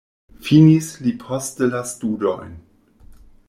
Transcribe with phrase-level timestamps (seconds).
[0.45, 2.59] Finis li poste la studojn.